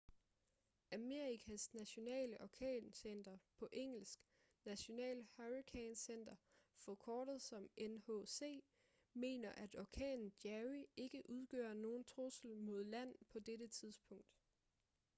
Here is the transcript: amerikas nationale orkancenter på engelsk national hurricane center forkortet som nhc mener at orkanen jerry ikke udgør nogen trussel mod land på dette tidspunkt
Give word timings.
amerikas 0.91 1.73
nationale 1.73 2.37
orkancenter 2.41 3.37
på 3.59 3.69
engelsk 3.71 4.19
national 4.65 5.27
hurricane 5.37 5.95
center 5.95 6.35
forkortet 6.75 7.41
som 7.41 7.63
nhc 7.81 8.43
mener 9.13 9.51
at 9.51 9.75
orkanen 9.79 10.33
jerry 10.45 10.83
ikke 10.97 11.29
udgør 11.29 11.73
nogen 11.73 12.03
trussel 12.03 12.57
mod 12.57 12.83
land 12.83 13.15
på 13.29 13.39
dette 13.39 13.67
tidspunkt 13.67 14.37